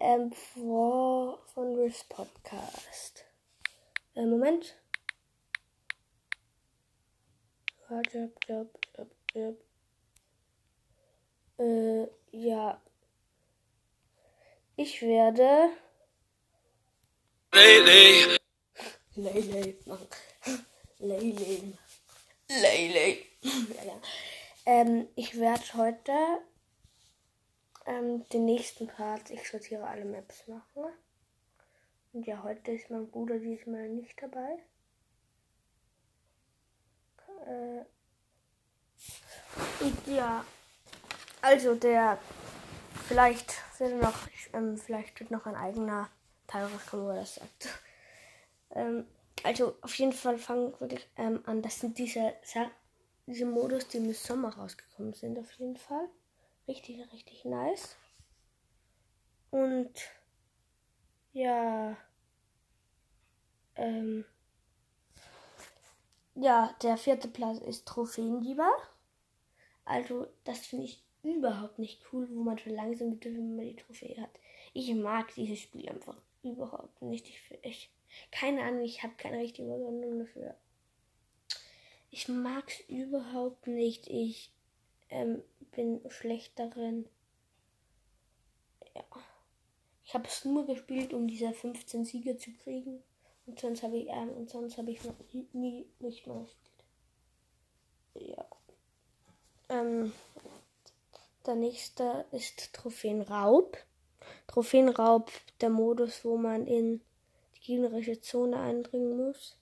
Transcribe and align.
ähm, 0.00 0.32
vor, 0.32 1.42
von 1.54 1.74
Riffs 1.76 2.04
Podcast. 2.04 3.24
Äh, 4.14 4.26
Moment. 4.26 4.76
Warte, 7.88 8.32
blub, 8.46 8.78
blub, 8.92 9.10
blub. 9.32 9.64
Äh, 11.58 12.06
ja. 12.32 12.80
Ich 14.76 15.00
werde. 15.02 15.70
Lele. 17.52 18.38
Lele 19.14 19.76
machen. 19.86 20.08
Lele. 20.98 21.78
Lele. 22.48 23.18
ja, 23.42 23.84
ja. 23.84 24.00
Ähm, 24.66 25.08
ich 25.14 25.38
werde 25.38 25.62
heute 25.74 26.12
ähm, 27.86 28.28
den 28.30 28.44
nächsten 28.44 28.86
Part, 28.86 29.30
ich 29.30 29.48
sortiere 29.48 29.86
alle 29.86 30.04
Maps 30.04 30.46
machen. 30.46 30.92
Und 32.12 32.26
ja, 32.26 32.42
heute 32.42 32.72
ist 32.72 32.90
mein 32.90 33.08
Bruder 33.10 33.38
diesmal 33.38 33.88
nicht 33.88 34.20
dabei. 34.20 34.58
Äh, 37.46 37.84
und 39.80 40.06
ja, 40.06 40.44
also 41.42 41.74
der, 41.74 42.18
vielleicht 43.06 43.54
wird 43.78 44.02
noch, 44.02 44.16
ähm, 44.52 44.76
vielleicht 44.76 45.20
wird 45.20 45.30
noch 45.30 45.46
ein 45.46 45.54
eigener 45.54 46.08
Teil 46.46 46.64
rauskommen, 46.66 47.06
wo 47.06 47.10
er 47.10 47.20
das 47.20 47.36
sagt. 47.36 47.68
Ähm, 48.70 49.06
also 49.44 49.76
auf 49.82 49.94
jeden 49.94 50.12
Fall 50.12 50.38
fangen 50.38 50.74
wir 50.80 50.98
ähm, 51.16 51.42
an. 51.46 51.62
Das 51.62 51.80
sind 51.80 51.98
diese, 51.98 52.34
diese 53.26 53.46
Modus, 53.46 53.86
die 53.88 53.98
im 53.98 54.12
Sommer 54.12 54.56
rausgekommen 54.56 55.12
sind, 55.12 55.38
auf 55.38 55.52
jeden 55.52 55.76
Fall. 55.76 56.08
Richtig, 56.68 57.12
richtig 57.12 57.44
nice. 57.44 57.96
Und 59.50 59.92
ja, 61.32 61.96
ähm, 63.76 64.24
ja, 66.34 66.74
der 66.82 66.96
vierte 66.96 67.28
Platz 67.28 67.58
ist 67.58 67.86
Trophäenjäger. 67.86 68.70
Also, 69.84 70.26
das 70.44 70.66
finde 70.66 70.86
ich 70.86 71.02
überhaupt 71.22 71.78
nicht 71.78 72.02
cool, 72.12 72.28
wo 72.30 72.42
man 72.42 72.58
schon 72.58 72.74
langsam 72.74 73.18
wenn 73.22 73.56
man 73.56 73.66
die 73.66 73.76
Trophäe 73.76 74.20
hat. 74.20 74.30
Ich 74.72 74.92
mag 74.94 75.32
dieses 75.34 75.60
Spiel 75.60 75.88
einfach 75.88 76.16
überhaupt 76.42 77.00
nicht. 77.02 77.28
Ich, 77.28 77.40
ich 77.62 77.90
keine 78.30 78.62
Ahnung, 78.62 78.82
ich 78.82 79.02
habe 79.02 79.14
keine 79.16 79.38
richtige 79.38 79.68
Begründung 79.68 80.18
dafür. 80.20 80.56
Ich 82.10 82.28
mag 82.28 82.68
es 82.68 82.80
überhaupt 82.88 83.66
nicht. 83.66 84.08
Ich 84.08 84.50
ähm, 85.10 85.42
bin 85.72 86.00
schlecht 86.10 86.58
darin. 86.58 87.08
Ja. 88.94 89.04
Ich 90.04 90.14
habe 90.14 90.26
es 90.26 90.44
nur 90.44 90.66
gespielt, 90.66 91.12
um 91.12 91.26
diese 91.26 91.52
15 91.52 92.04
Siege 92.04 92.36
zu 92.36 92.52
kriegen. 92.52 93.02
Und 93.46 93.60
sonst 93.60 93.82
habe 93.82 93.96
ich, 93.96 94.08
ähm, 94.08 94.30
und 94.30 94.50
sonst 94.50 94.78
habe 94.78 94.90
ich 94.90 95.04
noch 95.04 95.14
nie, 95.52 95.86
nicht 96.00 96.26
mehr 96.26 96.36
gespielt. 96.40 96.56
Ja. 98.14 98.46
Ähm, 99.68 100.12
der 101.44 101.54
nächste 101.54 102.24
ist 102.32 102.72
Trophäenraub. 102.72 103.76
Trophäenraub, 104.48 105.30
der 105.60 105.70
Modus, 105.70 106.24
wo 106.24 106.36
man 106.36 106.66
in 106.66 107.00
die 107.56 107.60
gegnerische 107.60 108.20
Zone 108.20 108.58
eindringen 108.58 109.16
muss 109.16 109.56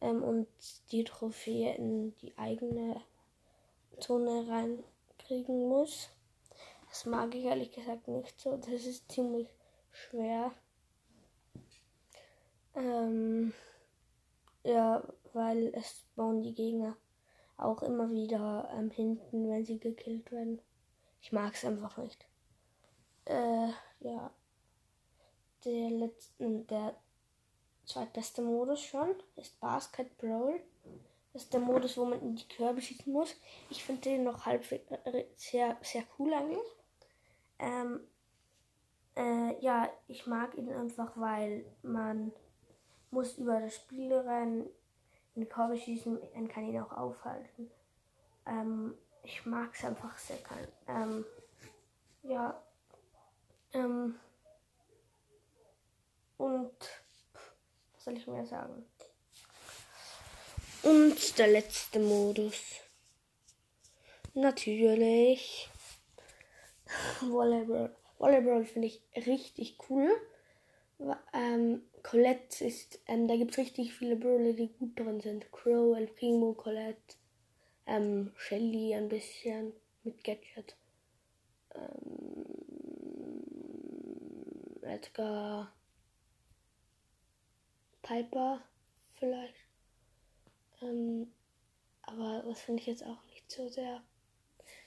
ähm, 0.00 0.22
und 0.22 0.46
die 0.90 1.04
Trophäe 1.04 1.74
in 1.74 2.14
die 2.18 2.36
eigene 2.36 3.00
Zone 4.00 4.46
reinkriegen 4.48 5.68
muss. 5.68 6.10
Das 6.88 7.06
mag 7.06 7.34
ich 7.34 7.44
ehrlich 7.44 7.72
gesagt 7.72 8.08
nicht 8.08 8.40
so. 8.40 8.56
Das 8.56 8.68
ist 8.68 9.10
ziemlich 9.10 9.48
schwer. 9.90 10.52
Ähm, 12.74 13.52
ja, 14.64 15.02
weil 15.32 15.72
es 15.74 16.04
bauen 16.14 16.42
die 16.42 16.54
Gegner 16.54 16.96
auch 17.56 17.82
immer 17.82 18.10
wieder 18.10 18.68
ähm, 18.72 18.90
hinten, 18.90 19.48
wenn 19.48 19.64
sie 19.64 19.78
gekillt 19.78 20.30
werden. 20.30 20.60
Ich 21.20 21.32
mag 21.32 21.54
es 21.54 21.64
einfach 21.64 21.96
nicht. 21.96 22.26
Äh, 23.24 23.68
ja. 24.00 24.30
Der 25.64 25.90
letzte, 25.90 26.48
der 26.70 26.94
zweitbeste 27.84 28.42
Modus 28.42 28.82
schon 28.82 29.14
ist 29.36 29.58
Basket 29.58 30.16
Brawl. 30.18 30.60
Das 31.36 31.42
ist 31.42 31.52
der 31.52 31.60
Modus, 31.60 31.98
wo 31.98 32.06
man 32.06 32.22
in 32.22 32.34
die 32.34 32.48
Körbe 32.48 32.80
schießen 32.80 33.12
muss. 33.12 33.36
Ich 33.68 33.84
finde 33.84 34.00
den 34.00 34.24
noch 34.24 34.46
halb 34.46 34.64
äh, 34.72 35.26
sehr, 35.34 35.76
sehr 35.82 36.02
cool 36.18 36.32
eigentlich. 36.32 36.58
Ähm, 37.58 38.00
äh, 39.14 39.62
ja, 39.62 39.86
ich 40.08 40.26
mag 40.26 40.56
ihn 40.56 40.72
einfach, 40.72 41.12
weil 41.16 41.66
man 41.82 42.32
muss 43.10 43.36
über 43.36 43.60
das 43.60 43.74
Spiel 43.74 44.14
rennen, 44.14 44.66
in 45.34 45.42
die 45.42 45.46
Körbe 45.46 45.76
schießen 45.76 46.16
und 46.16 46.48
kann 46.48 46.64
ihn 46.64 46.80
auch 46.80 46.92
aufhalten. 46.92 47.70
Ähm, 48.46 48.96
ich 49.22 49.44
mag 49.44 49.74
es 49.74 49.84
einfach 49.84 50.16
sehr 50.16 50.38
gern. 50.38 50.68
Ähm, 50.88 51.24
ja. 52.22 52.62
Ähm, 53.74 54.14
und 56.38 56.76
was 57.92 58.04
soll 58.04 58.16
ich 58.16 58.26
mehr 58.26 58.46
sagen? 58.46 58.86
Und 60.86 61.36
der 61.38 61.48
letzte 61.48 61.98
Modus. 61.98 62.80
Natürlich. 64.34 65.68
Volleyball. 67.22 67.96
Volleyball 68.18 68.64
finde 68.64 68.86
ich 68.86 69.02
richtig 69.26 69.78
cool. 69.90 70.08
Ähm, 71.34 71.82
Colette 72.04 72.64
ist, 72.64 73.00
ähm, 73.08 73.26
da 73.26 73.34
gibt 73.34 73.50
es 73.50 73.58
richtig 73.58 73.94
viele 73.94 74.14
Brawler, 74.14 74.52
die 74.52 74.68
gut 74.68 74.96
drin 74.96 75.20
sind. 75.20 75.50
Crow, 75.50 75.96
El 75.96 76.06
Primo, 76.06 76.52
Colette, 76.52 77.16
ähm, 77.88 78.30
Shelly 78.36 78.94
ein 78.94 79.08
bisschen 79.08 79.72
mit 80.04 80.22
Gadget. 80.22 80.76
Ähm, 81.74 82.44
Edgar, 84.82 85.72
Piper 88.02 88.62
vielleicht. 89.18 89.65
Ähm, 90.82 91.32
aber 92.02 92.44
das 92.46 92.60
finde 92.60 92.80
ich 92.80 92.86
jetzt 92.86 93.04
auch 93.04 93.22
nicht 93.30 93.50
so 93.50 93.68
sehr. 93.68 94.02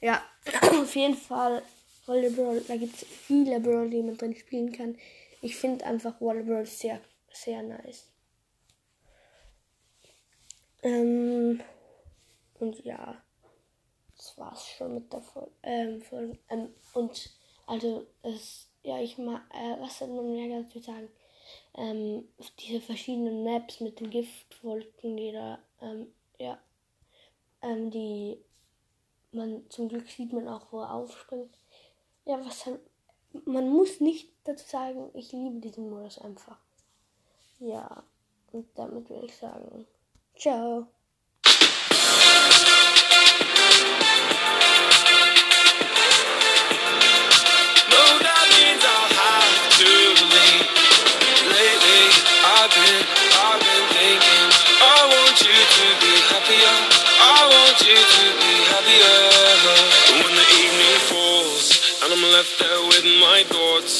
Ja, 0.00 0.22
auf 0.62 0.94
jeden 0.94 1.16
Fall 1.16 1.62
Volleyball, 2.06 2.60
da 2.66 2.76
gibt 2.76 2.96
es 2.96 3.04
viele 3.04 3.60
Brawler, 3.60 3.88
die 3.88 4.02
man 4.02 4.16
drin 4.16 4.34
spielen 4.34 4.72
kann. 4.72 4.98
Ich 5.40 5.56
finde 5.56 5.84
einfach 5.86 6.20
Volleyball 6.20 6.66
sehr, 6.66 7.00
sehr 7.32 7.62
nice. 7.62 8.08
Ähm, 10.82 11.60
und 12.58 12.84
ja, 12.84 13.22
das 14.16 14.38
war's 14.38 14.66
schon 14.66 14.94
mit 14.94 15.12
der 15.12 15.20
Folge. 15.20 15.52
Ähm. 15.62 16.02
Ähm, 16.48 16.74
und 16.94 17.30
also, 17.66 18.06
es, 18.22 18.68
ja, 18.82 19.00
ich 19.00 19.18
mag, 19.18 19.42
äh, 19.54 19.80
was 19.80 19.98
soll 19.98 20.08
man 20.08 20.32
mehr 20.32 20.62
dazu 20.62 20.80
sagen? 20.80 21.08
Ähm, 21.74 22.28
diese 22.58 22.80
verschiedenen 22.80 23.44
Maps 23.44 23.80
mit 23.80 24.00
den 24.00 24.10
Giftwolken, 24.10 25.16
die 25.16 25.32
da, 25.32 25.58
ähm, 25.82 26.12
ja, 26.38 26.58
ähm, 27.60 27.90
die 27.90 28.38
man 29.32 29.68
zum 29.70 29.88
Glück 29.88 30.08
sieht 30.08 30.32
man 30.32 30.48
auch, 30.48 30.72
wo 30.72 30.80
er 30.80 30.92
aufspringt. 30.92 31.56
Ja, 32.24 32.44
was 32.44 32.68
man 33.44 33.68
muss 33.70 34.00
nicht 34.00 34.30
dazu 34.44 34.68
sagen, 34.68 35.10
ich 35.14 35.32
liebe 35.32 35.60
diesen 35.60 35.88
Modus 35.90 36.18
einfach. 36.18 36.58
Ja, 37.58 38.04
und 38.52 38.68
damit 38.74 39.08
will 39.08 39.24
ich 39.24 39.36
sagen, 39.36 39.86
ciao. 40.36 40.88
left 62.42 62.81